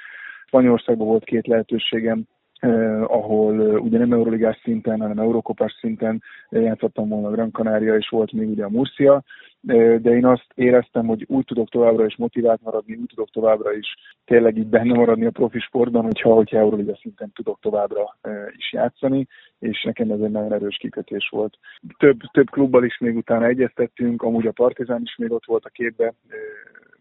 [0.45, 2.23] Spanyolországban volt két lehetőségem,
[2.60, 8.32] eh, ahol ugye nem Euroligás szinten, hanem Eurokopás szinten játszottam volna Gran Canaria, és volt
[8.32, 9.24] még ugye a Murcia,
[9.62, 13.95] de én azt éreztem, hogy úgy tudok továbbra is motivált maradni, úgy tudok továbbra is
[14.26, 18.17] tényleg így benne maradni a profi sportban, hogyha, hogyha Euroliga szinten tudok továbbra
[18.58, 19.28] is játszani,
[19.60, 21.58] és nekem ez egy nagyon erős kikötés volt.
[21.98, 25.69] Több, több klubbal is még utána egyeztettünk, amúgy a Partizán is még ott volt a
[25.69, 26.13] képbe,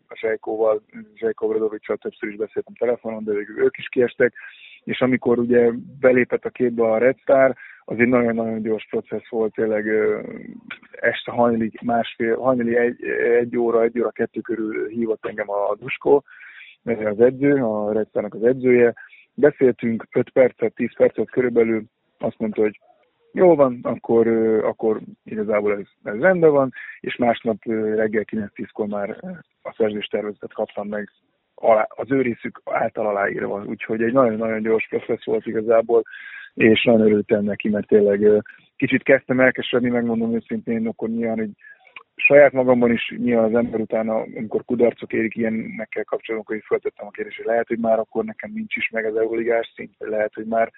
[0.09, 0.83] a Zsajkóval,
[1.15, 4.35] Zsajkó Bradovicsal többször is beszéltem telefonon, de végül ők is kiestek,
[4.89, 5.71] és amikor ugye
[6.01, 9.87] belépett a képbe a Red Star, az egy nagyon-nagyon gyors processz volt, tényleg
[10.91, 13.05] este hajnali másfél, hajnali egy,
[13.39, 16.25] egy óra, egy óra kettő körül hívott engem a Duskó,
[16.85, 18.95] az edző, a Red Star-nak az edzője.
[19.35, 21.83] Beszéltünk 5 percet, 10 percet körülbelül,
[22.19, 22.81] azt mondta, hogy
[23.33, 24.27] jó van, akkor,
[24.65, 27.57] akkor igazából ez, ez rendben van, és másnap
[27.95, 29.09] reggel 9-10-kor már
[29.63, 31.11] a szerződés tervezetet kaptam meg
[31.61, 36.03] alá, az ő részük által aláírva, úgyhogy egy nagyon-nagyon gyors processz volt igazából,
[36.55, 38.45] és nagyon örültem neki, mert tényleg
[38.77, 41.53] kicsit kezdtem elkesedni, megmondom őszintén, akkor nyilván egy
[42.15, 47.11] saját magamban is nyilván az ember utána, amikor kudarcok érik ilyenekkel kapcsolatban, hogy föltettem a
[47.11, 50.47] kérdést, hogy lehet, hogy már akkor nekem nincs is meg az Euroligás szint, lehet, hogy
[50.47, 50.73] már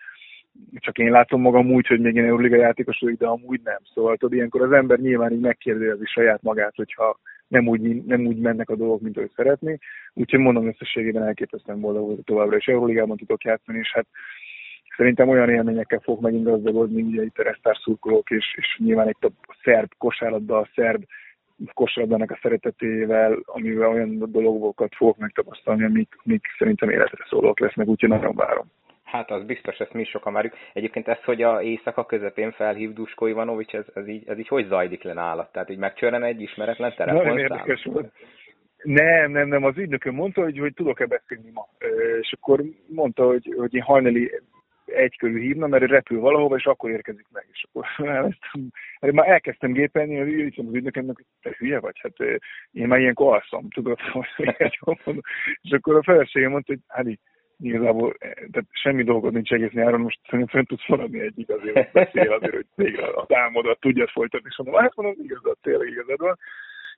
[0.75, 3.79] csak én látom magam úgy, hogy még én Euroliga játékos vagyok, de amúgy nem.
[3.95, 7.19] Szóval tudod, ilyenkor az ember nyilván így megkérdezi saját magát, hogyha
[7.51, 9.79] nem úgy, nem úgy mennek a dolgok, mint ahogy szeretné.
[10.15, 14.07] Úgyhogy mondom összességében elképesztően boldog hogy továbbra, és Euroligában tudok játszani, és hát
[14.97, 19.25] szerintem olyan élményekkel fog megint gazdagodni, ugye itt a resztár szurkolók, és, és nyilván itt
[19.25, 19.31] a
[19.63, 21.05] szerb kosárlabda, a szerb
[21.75, 28.09] kosárlabdának a szeretetével, amivel olyan dolgokat fogok megtapasztalni, amik, amik szerintem életre szólók lesznek, úgyhogy
[28.09, 28.67] nagyon várom.
[29.11, 30.55] Hát az biztos, ezt mi is sokan várjuk.
[30.73, 34.67] Egyébként ez, hogy a éjszaka közepén felhív Dusko Ivanovics, ez, ez, így, ez így hogy
[34.67, 35.49] zajlik le nála?
[35.53, 37.33] Tehát így megcsörren egy ismeretlen telefonszám?
[37.33, 38.13] Nagyon érdekes volt.
[38.83, 41.69] Nem, nem, nem, az ügynökön mondta, hogy, hogy tudok-e beszélni ma.
[42.21, 44.31] És akkor mondta, hogy, hogy én hajnali
[44.85, 47.47] egy körül hívna, mert repül valahova, és akkor érkezik meg.
[47.53, 48.71] És akkor elkezdtem,
[49.01, 52.41] hát már elkezdtem gépelni, hogy így az ügynökemnek, hogy te hülye vagy, hát
[52.73, 54.29] én már ilyenkor alszom, tudod, hogy
[55.61, 57.21] És akkor a feleségem mondta, hogy hát így,
[57.61, 62.33] igazából tehát semmi dolgod nincs egész nyáron, most szerintem fent tudsz maradni egy igazi, beszél
[62.33, 66.39] azért, hogy végre a álmodat tudjad folytatni, és mondom, hát mondom, igazad, tényleg igazad van.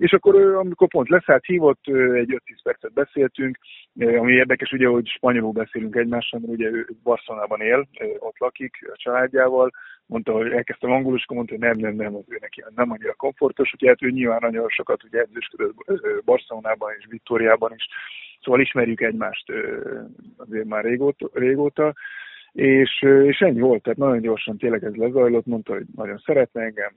[0.02, 3.58] És akkor amikor pont leszállt, hívott, egy 5-10 percet beszéltünk,
[3.98, 7.88] ami érdekes ugye, hogy spanyolul beszélünk egymással, mert ugye ő Barcelonában él,
[8.18, 9.70] ott lakik a családjával,
[10.06, 12.90] mondta, hogy elkezdtem angolul, és akkor mondta, hogy nem, nem, nem, az ő neki nem
[12.90, 15.74] annyira komfortos, úgyhogy hát ő nyilván nagyon sokat ugye edzősködött
[16.24, 17.86] Barcelonában és Vittoriában is,
[18.42, 19.52] Szóval ismerjük egymást
[20.36, 21.94] azért már régóta, régóta
[22.52, 26.92] és, és ennyi volt, tehát nagyon gyorsan tényleg ez lezajlott, mondta, hogy nagyon szeretne engem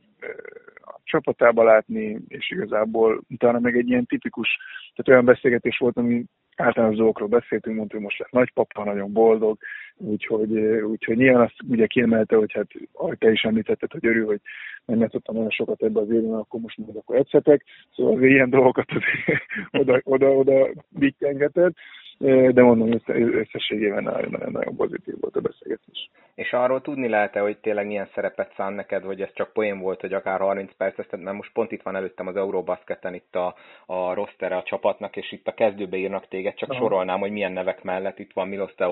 [0.81, 4.57] a csapatába látni, és igazából utána meg egy ilyen tipikus,
[4.95, 9.57] tehát olyan beszélgetés volt, ami általános dolgokról beszéltünk, mondta, hogy most lett nagypapa, nagyon boldog,
[9.97, 14.41] úgyhogy, úgyhogy nyilván azt ugye kiemelte, hogy hát ahogy te is említetted, hogy örül, hogy
[14.85, 17.63] nem játszottam olyan sokat ebbe az évben, akkor most majd akkor egyszetek,
[17.95, 18.87] szóval azért ilyen dolgokat
[19.81, 21.75] oda, oda, oda bityengetett,
[22.17, 26.09] de mondom, összességében nagyon, nagyon pozitív volt a beszélgetés.
[26.35, 30.01] És arról tudni lehet-e, hogy tényleg milyen szerepet szán neked, hogy ez csak poén volt,
[30.01, 34.13] hogy akár 30 perc, mert most pont itt van előttem az Eurobasketen itt a, a
[34.13, 36.79] roster a csapatnak, és itt a kezdőbe írnak téged, csak Aha.
[36.79, 38.47] sorolnám, hogy milyen nevek mellett itt van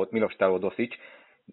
[0.09, 0.95] Milos Teodosic,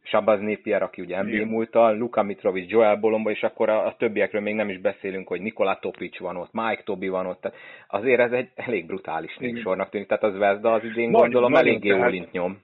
[0.03, 4.41] Sabaz Népier, aki ugye NBA múltal, Luka Mitrovic, Joel Bolomba, és akkor a, a többiekről
[4.41, 8.21] még nem is beszélünk, hogy Nikola Topic van ott, Mike Tobi van ott, tehát azért
[8.21, 12.33] ez egy elég brutális sornak tűnik, tehát az Vezda az idén Nagy, gondolom eléggé ólint
[12.33, 12.61] nyom.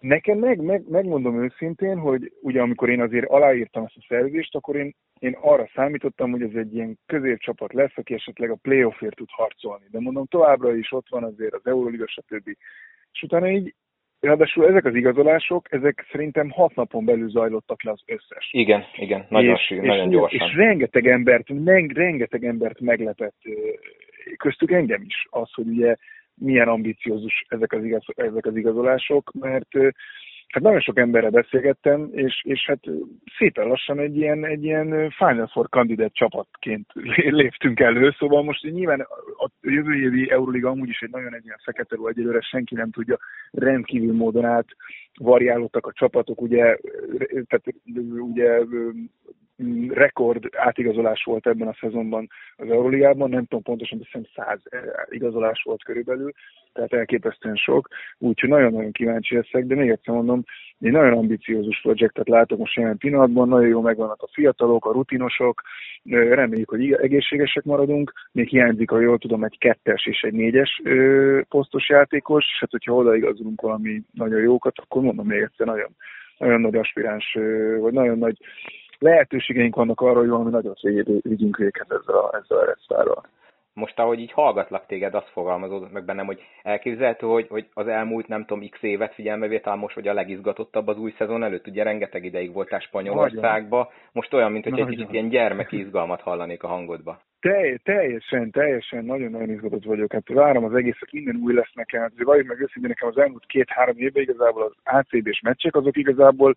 [0.00, 4.76] Nekem meg, meg, megmondom őszintén, hogy ugye amikor én azért aláírtam ezt a szerződést, akkor
[4.76, 9.28] én, én arra számítottam, hogy ez egy ilyen középcsapat lesz, aki esetleg a playoffért tud
[9.30, 9.84] harcolni.
[9.90, 12.48] De mondom, továbbra is ott van azért az Euroliga, stb.
[13.12, 13.74] És utána így
[14.20, 18.48] Ráadásul ezek az igazolások, ezek szerintem hat napon belül zajlottak le az összes.
[18.50, 20.48] Igen, igen, nagyon, és, nagyon és, gyorsan.
[20.48, 21.46] És rengeteg embert,
[21.94, 23.36] rengeteg embert meglepett,
[24.36, 25.96] köztük engem is, az, hogy ugye
[26.34, 29.68] milyen ambiciózus ezek az, igaz, ezek az igazolások, mert
[30.50, 32.78] hát nagyon sok emberre beszélgettem, és, és hát
[33.38, 36.86] szépen lassan egy ilyen, egy ilyen Final Four kandidát csapatként
[37.40, 39.00] léptünk elő, szóval most nyilván
[39.36, 43.18] a jövő évi Euroliga amúgy is egy nagyon egy ilyen fekete egyelőre senki nem tudja,
[43.50, 44.66] rendkívül módon át
[45.18, 46.78] variálódtak a csapatok, ugye,
[47.28, 47.64] tehát
[48.18, 48.58] ugye
[49.88, 54.80] rekord átigazolás volt ebben a szezonban az Euroligában, nem tudom pontosan, de hiszem száz eh,
[55.08, 56.32] igazolás volt körülbelül,
[56.72, 60.44] tehát elképesztően sok, úgyhogy nagyon-nagyon kíváncsi leszek, de még egyszer mondom,
[60.80, 65.62] egy nagyon ambiciózus projektet látok most jelen pillanatban, nagyon jó megvannak a fiatalok, a rutinosok,
[66.10, 70.82] reméljük, hogy egészségesek maradunk, még hiányzik, ha jól tudom, egy kettes és egy négyes
[71.48, 75.96] posztos játékos, hát hogyha odaigazolunk valami nagyon jókat, akkor mondom még egyszer, nagyon,
[76.38, 77.38] nagyon nagy aspiráns,
[77.80, 78.36] vagy nagyon nagy
[79.00, 83.24] lehetőségeink vannak arra, hogy valami nagyon szép vigyünk véget ezzel a, ezzel a resztárral.
[83.72, 88.28] Most, ahogy így hallgatlak téged, azt fogalmazódott meg bennem, hogy elképzelhető, hogy, hogy az elmúlt,
[88.28, 91.82] nem tudom, x évet figyelme vétel most vagy a legizgatottabb az új szezon előtt, ugye
[91.82, 96.68] rengeteg ideig voltál Spanyolországba, most olyan, mint hogy egy kicsit ilyen gyermeki izgalmat hallanék a
[96.68, 97.20] hangodba.
[97.40, 100.12] Telj, teljesen, teljesen, nagyon-nagyon izgatott vagyok.
[100.12, 102.00] Hát várom az egészet, minden új lesz nekem.
[102.00, 106.56] Hát, vagy meg őszintén nekem az elmúlt két-három évben igazából az ACB-s meccsek, azok igazából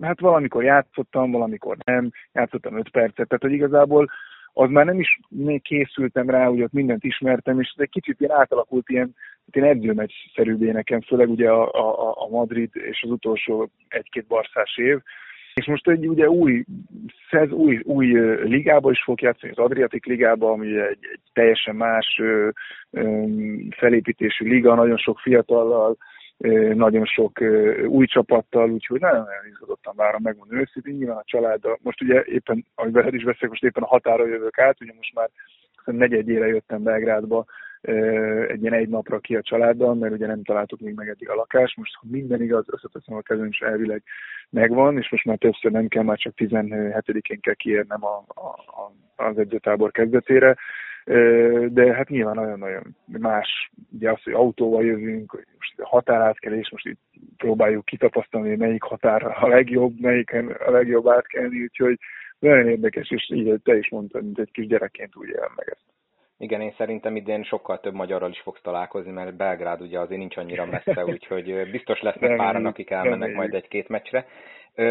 [0.00, 4.10] hát valamikor játszottam, valamikor nem, játszottam 5 percet, tehát hogy igazából
[4.52, 8.20] az már nem is még készültem rá, hogy ott mindent ismertem, és ez egy kicsit
[8.20, 9.14] ilyen átalakult ilyen,
[9.52, 14.98] ilyen edzőmeccs-szerűbbé nekem, főleg ugye a, a, a Madrid és az utolsó egy-két barszás év,
[15.54, 16.64] és most egy ugye új,
[17.30, 18.06] szez, új, új
[18.42, 22.48] ligába is fog játszani, az Adriatic ligába, ami egy, egy teljesen más ö,
[22.90, 23.24] ö,
[23.70, 25.96] felépítésű liga, nagyon sok fiatallal,
[26.74, 27.40] nagyon sok
[27.86, 31.78] új csapattal, úgyhogy nagyon-nagyon izgatottan várom, megmondani őszintén, nyilván a családdal.
[31.82, 35.14] Most ugye éppen, ahogy veled is beszélek, most éppen a határa jövök át, ugye most
[35.14, 35.30] már
[35.84, 37.44] negyedjére jöttem Belgrádba
[38.48, 41.34] egy ilyen egy napra ki a családdal, mert ugye nem találtuk még meg eddig a
[41.34, 41.76] lakást.
[41.76, 44.02] Most, ha minden igaz, összeteszem a kezem, és elvileg
[44.50, 48.92] megvan, és most már többször nem kell, már csak 17-én kell kiérnem a, a, a,
[49.24, 50.56] az edzőtábor kezdetére
[51.68, 57.00] de hát nyilván nagyon-nagyon más, ugye az, hogy autóval jövünk, most határátkelés, most itt
[57.36, 61.98] próbáljuk kitapasztalni, melyik határ a legjobb, melyiken a legjobb átkelni, úgyhogy
[62.38, 65.84] nagyon érdekes, és így te is mondtad, mint egy kis gyerekként úgy él meg ezt.
[66.38, 70.36] Igen, én szerintem idén sokkal több magyarral is fogsz találkozni, mert Belgrád ugye azért nincs
[70.36, 74.26] annyira messze, úgyhogy biztos lesznek páran, akik elmennek majd egy-két meccsre.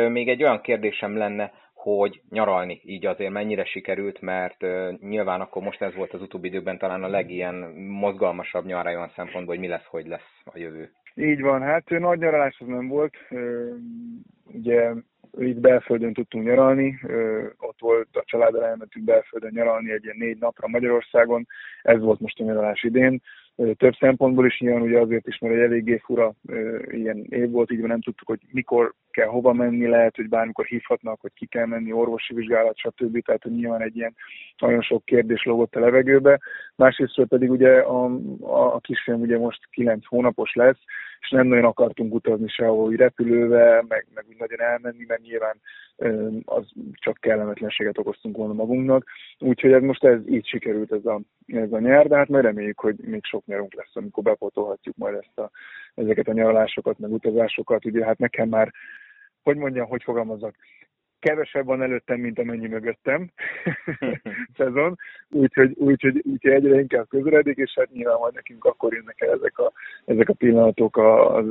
[0.10, 1.52] Még egy olyan kérdésem lenne,
[1.84, 4.66] hogy nyaralni így azért mennyire sikerült, mert
[5.00, 9.56] nyilván akkor most ez volt az utóbbi időben talán a legilyen mozgalmasabb nyara olyan szempontból,
[9.56, 10.92] hogy mi lesz, hogy lesz a jövő.
[11.16, 13.14] Így van, hát nagy nyaralás az nem volt.
[14.54, 14.92] Ugye
[15.38, 17.00] itt belföldön tudtunk nyaralni,
[17.58, 21.48] ott volt a családdal elmentünk belföldön nyaralni egy ilyen négy napra Magyarországon,
[21.82, 23.22] ez volt most a nyaralás idén
[23.56, 26.34] több szempontból is nyilván ugye azért is, mert egy eléggé fura
[26.88, 31.22] ilyen év volt, így nem tudtuk, hogy mikor kell hova menni, lehet, hogy bármikor hívhatnak,
[31.22, 33.26] hogy ki kell menni, orvosi vizsgálat, stb.
[33.26, 34.16] Tehát, hogy nyilván egy ilyen
[34.58, 36.40] nagyon sok kérdés lógott a levegőbe.
[36.76, 38.06] Másrészt pedig ugye a,
[38.42, 40.80] a, a kisfilm ugye most 9 hónapos lesz,
[41.24, 45.62] és nem nagyon akartunk utazni sehol repülővel, meg, meg úgy nagyon elmenni, mert nyilván
[46.46, 49.06] az csak kellemetlenséget okoztunk volna magunknak.
[49.40, 52.80] Úgyhogy ez most ez így sikerült ez a, ez a nyár, de hát majd reméljük,
[52.80, 55.52] hogy még sok nyarunk lesz, amikor bepotolhatjuk majd ezt a,
[55.96, 57.86] ezeket a nyaralásokat, meg utazásokat.
[57.86, 58.72] Ugye hát nekem már,
[59.44, 60.56] hogy mondjam, hogy fogalmazok,
[61.24, 63.32] kevesebb van előttem, mint amennyi mögöttem
[64.58, 64.98] szezon,
[65.30, 69.58] úgyhogy, úgyhogy, úgyhogy egyre inkább közeledik, és hát nyilván majd nekünk akkor jönnek el ezek
[69.60, 69.72] a,
[70.06, 71.44] ezek a pillanatok, a, a,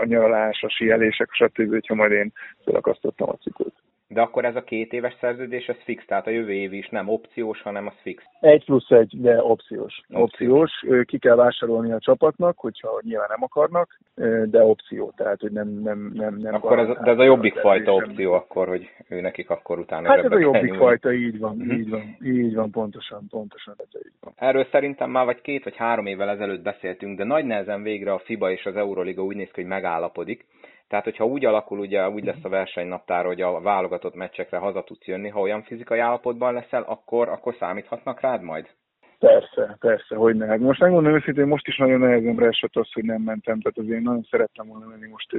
[0.00, 2.32] a nyaralás, a sielések, stb., hogyha majd én
[2.64, 3.74] felakasztottam a ciklut.
[4.08, 7.08] De akkor ez a két éves szerződés, ez fix, tehát a jövő év is nem
[7.08, 8.22] opciós, hanem az fix.
[8.40, 10.00] Egy plusz egy, de opciós.
[10.12, 10.72] Opciós.
[11.04, 13.98] Ki kell vásárolni a csapatnak, hogyha nyilván nem akarnak,
[14.44, 15.68] de opció, tehát hogy nem...
[15.68, 19.50] nem, nem, nem akkor ez, de ez a jobbik fajta opció akkor, hogy ő nekik
[19.50, 20.76] akkor utána Hát ez a jobbik nyúlni.
[20.76, 21.78] fajta, így van, uh-huh.
[21.78, 23.74] így van, így van, pontosan, pontosan.
[23.78, 24.32] Ez így van.
[24.36, 28.18] Erről szerintem már vagy két vagy három évvel ezelőtt beszéltünk, de nagy nehezen végre a
[28.18, 30.46] FIBA és az Euroliga úgy néz ki, hogy megállapodik
[30.88, 35.06] tehát, hogyha úgy alakul, ugye úgy lesz a versenynaptár, hogy a válogatott meccsekre haza tudsz
[35.06, 38.66] jönni, ha olyan fizikai állapotban leszel, akkor, akkor számíthatnak rád majd?
[39.18, 40.46] Persze, persze, hogy ne.
[40.46, 44.02] Hát most megmondom őszintén, most is nagyon nehezemre esett az, hogy nem mentem, tehát azért
[44.02, 45.32] nagyon szerettem volna menni most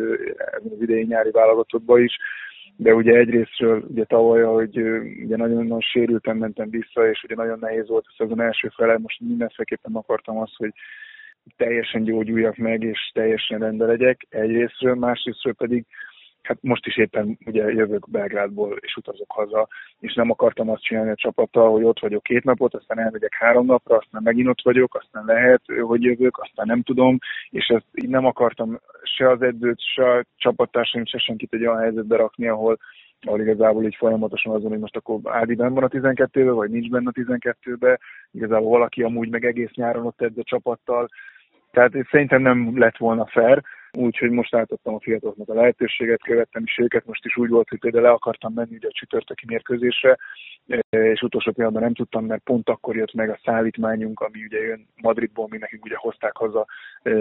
[0.63, 2.17] az idei nyári válogatottba is,
[2.75, 4.77] de ugye egyrésztről ugye tavaly, hogy
[5.23, 9.19] ugye nagyon-nagyon sérültem, mentem vissza, és ugye nagyon nehéz volt a szezon első fele, most
[9.19, 10.73] mindenféleképpen akartam azt, hogy
[11.57, 15.85] teljesen gyógyuljak meg, és teljesen rendbe legyek egyrésztről, másrésztről pedig
[16.41, 19.67] hát most is éppen ugye jövök Belgrádból és utazok haza,
[19.99, 23.65] és nem akartam azt csinálni a csapattal, hogy ott vagyok két napot, aztán elmegyek három
[23.65, 27.17] napra, aztán megint ott vagyok, aztán lehet, hogy jövök, aztán nem tudom,
[27.49, 31.79] és ezt így nem akartam se az edzőt, se a csapattársaim, se senkit egy olyan
[31.79, 32.77] helyzetbe rakni, ahol
[33.21, 36.89] ahol igazából így folyamatosan azon, hogy most akkor Ádi benn van a 12-be, vagy nincs
[36.89, 37.99] benne a 12-be,
[38.31, 41.09] igazából valaki amúgy meg egész nyáron ott edz a csapattal,
[41.71, 46.77] tehát szerintem nem lett volna fair, úgyhogy most átadtam a fiataloknak a lehetőséget, követtem is
[46.77, 50.17] őket, most is úgy volt, hogy például le akartam menni ugye a csütörtöki mérkőzésre,
[50.89, 54.87] és utolsó pillanatban nem tudtam, mert pont akkor jött meg a szállítmányunk, ami ugye jön
[55.01, 56.65] Madridból, mi nekünk ugye hozták haza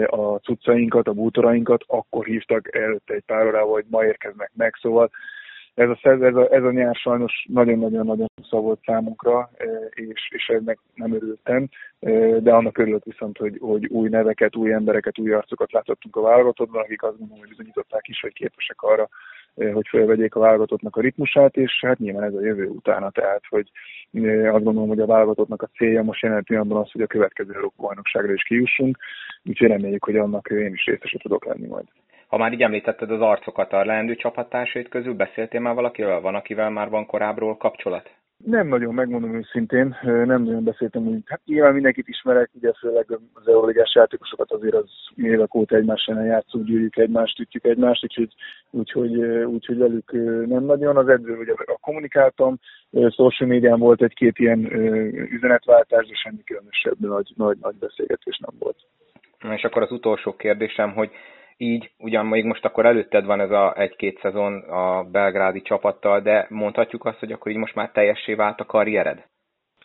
[0.05, 5.09] a cuccainkat, a bútorainkat, akkor hívtak előtte egy pár órával, hogy ma érkeznek meg, szóval
[5.79, 10.47] ez a, ez a, ez a nyár sajnos nagyon-nagyon-nagyon szó volt számunkra, e, és, és
[10.47, 15.33] ennek nem örültem, e, de annak örülök viszont, hogy, hogy új neveket, új embereket, új
[15.33, 19.09] arcokat láthattunk a válogatottban, akik azt gondolom, hogy bizonyították is, hogy képesek arra,
[19.55, 23.43] e, hogy felvegyék a válogatottnak a ritmusát, és hát nyilván ez a jövő utána, tehát
[23.49, 23.71] hogy
[24.51, 27.83] azt gondolom, hogy a válogatottnak a célja most jelen pillanatban az, hogy a következő Európa
[27.83, 28.97] bajnokságra is kijussunk,
[29.43, 31.85] úgyhogy reméljük, hogy annak én is részese tudok lenni majd.
[32.29, 36.21] Ha már így említetted az arcokat a leendő csapattársait közül, beszéltél már valakivel?
[36.21, 38.09] Van, akivel már van korábbról kapcsolat?
[38.45, 41.23] Nem nagyon, megmondom őszintén, nem nagyon beszéltem úgy.
[41.25, 46.65] Hát nyilván mindenkit ismerek, ugye főleg az Euroligás játékosokat azért az évek óta egymással játszunk,
[46.65, 48.33] gyűjjük egymást, ütjük egymást, úgyhogy,
[48.69, 50.11] úgyhogy, úgyhogy velük
[50.47, 50.97] nem nagyon.
[50.97, 52.59] Az edző ugye a kommunikáltam,
[52.91, 54.71] social médián volt egy-két ilyen
[55.31, 58.77] üzenetváltás, de semmi különösebb nagy, nagy, nagy beszélgetés nem volt.
[59.55, 61.11] És akkor az utolsó kérdésem, hogy
[61.61, 66.45] így, ugyan még most akkor előtted van ez a egy-két szezon a belgrádi csapattal, de
[66.49, 69.25] mondhatjuk azt, hogy akkor így most már teljessé vált a karriered?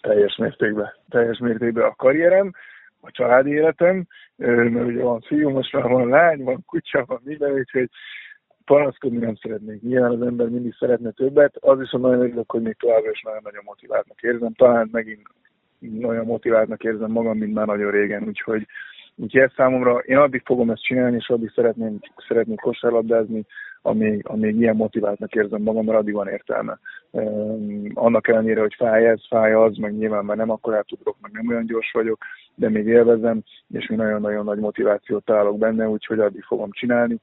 [0.01, 0.93] Teljes mértékben.
[1.09, 2.53] Teljes mértékben a karrierem,
[3.01, 4.07] a családi életem,
[4.37, 7.89] mert ugye van fiú, most már van lány, van kutya, van minden, úgyhogy
[8.65, 9.83] panaszkodni nem szeretnék.
[9.83, 13.63] Nyilván az ember mindig szeretne többet, az is nagyon örülök, hogy még továbbra is nagyon-nagyon
[13.65, 14.53] motiváltnak érzem.
[14.53, 15.23] Talán megint
[16.03, 18.67] olyan motiváltnak érzem magam, mint már nagyon régen, úgyhogy
[19.16, 21.98] Úgyhogy ez számomra, én addig fogom ezt csinálni, és addig szeretném,
[22.29, 23.44] szeretném kosárlabdázni,
[23.83, 26.79] amíg, amíg ilyen motiváltnak érzem magam, mert addig van értelme.
[27.11, 31.33] Um, annak ellenére, hogy fáj ez, fáj az, meg nyilván már nem akkor átugrok, meg
[31.33, 32.24] nem olyan gyors vagyok,
[32.55, 37.20] de még élvezem, és mi nagyon-nagyon nagy motivációt találok benne, úgyhogy addig fogom csinálni,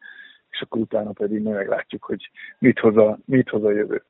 [0.50, 4.04] és akkor utána pedig meglátjuk, hogy mit hoz a, mit hoz a jövő.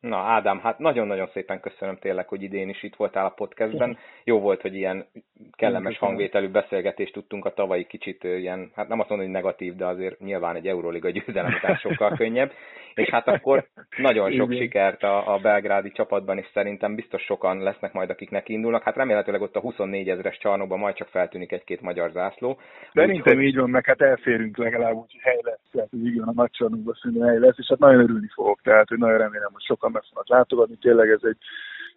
[0.00, 3.98] Na Ádám, hát nagyon-nagyon szépen köszönöm tényleg, hogy idén is itt voltál a podcastben.
[4.24, 5.06] Jó volt, hogy ilyen
[5.56, 9.86] kellemes hangvételű beszélgetést tudtunk a tavalyi kicsit ilyen, hát nem azt mondom, hogy negatív, de
[9.86, 12.52] azért nyilván egy Euróliga győzelem után sokkal könnyebb.
[12.94, 14.62] És hát akkor nagyon sok Igen.
[14.62, 18.82] sikert a, a belgrádi csapatban, és szerintem biztos sokan lesznek majd, akik neki indulnak.
[18.82, 22.58] Hát remélhetőleg ott a 24 ezeres csarnokban majd csak feltűnik egy-két magyar zászló.
[22.92, 25.68] Szerintem úgy, így van, meg hát elférünk legalább, úgy hely lesz.
[25.72, 28.60] Tehát, hogy igen, a nagy csarnokban szerintem hely lesz, és hát nagyon örülni fogok.
[28.62, 30.76] Tehát, hogy nagyon remélem, hogy sokan meg fognak látogatni.
[30.80, 31.36] Tényleg ez egy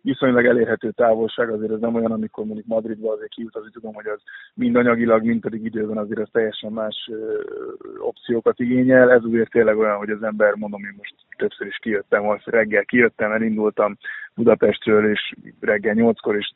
[0.02, 4.20] viszonylag elérhető távolság, azért ez nem olyan, amikor mondjuk Madridba azért kiutazni tudom, hogy az
[4.54, 7.42] mind anyagilag, mind pedig időben azért az teljesen más ö,
[8.00, 9.12] opciókat igényel.
[9.12, 12.86] Ez úgy tényleg olyan, hogy az ember, mondom, én most többször is kijöttem, az reggel
[12.86, 13.98] kijöttem, elindultam
[14.36, 16.52] Budapestről, és reggel 8-kor és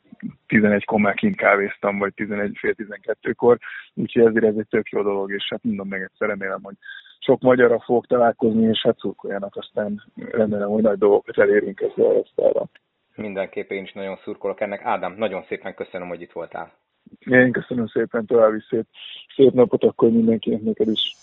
[0.48, 3.58] 11-kor már kint kávéztam, vagy 11 fél 12-kor,
[3.94, 6.74] úgyhogy ezért ez egy tök jó dolog, és hát mondom meg egyszer, remélem, hogy
[7.26, 12.12] sok magyarra fog találkozni, és hát szurkoljanak, aztán remélem, hogy nagy dolgokat elérünk ezzel a
[12.12, 12.68] resztára.
[13.14, 14.84] Mindenképp én is nagyon szurkolok ennek.
[14.84, 16.72] Ádám, nagyon szépen köszönöm, hogy itt voltál.
[17.18, 18.86] Én köszönöm szépen, további szép,
[19.36, 21.16] szép napot akkor mindenkinek neked is.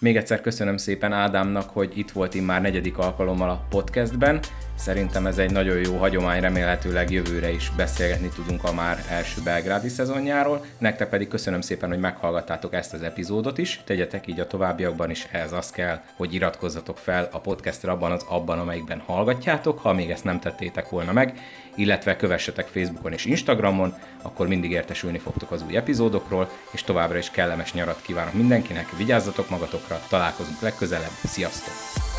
[0.00, 4.40] Még egyszer köszönöm szépen Ádámnak, hogy itt volt immár negyedik alkalommal a podcastben.
[4.78, 9.88] Szerintem ez egy nagyon jó hagyomány, remélhetőleg jövőre is beszélgetni tudunk a már első belgrádi
[9.88, 10.64] szezonjáról.
[10.78, 13.80] Nektek pedig köszönöm szépen, hogy meghallgattátok ezt az epizódot is.
[13.84, 18.24] Tegyetek így a továbbiakban is, ehhez az kell, hogy iratkozzatok fel a podcastra abban az
[18.28, 21.38] abban, amelyikben hallgatjátok, ha még ezt nem tettétek volna meg,
[21.74, 27.30] illetve kövessetek Facebookon és Instagramon, akkor mindig értesülni fogtok az új epizódokról, és továbbra is
[27.30, 32.17] kellemes nyarat kívánok mindenkinek, vigyázzatok magatokra, találkozunk legközelebb, sziasztok!